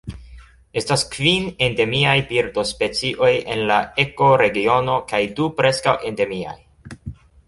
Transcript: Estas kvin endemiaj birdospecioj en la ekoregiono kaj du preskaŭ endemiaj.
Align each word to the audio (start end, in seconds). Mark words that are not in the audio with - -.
Estas 0.79 1.01
kvin 1.15 1.43
endemiaj 1.65 2.15
birdospecioj 2.31 3.29
en 3.55 3.61
la 3.73 3.77
ekoregiono 4.05 4.95
kaj 5.13 5.21
du 5.41 5.51
preskaŭ 5.61 5.95
endemiaj. 6.11 6.57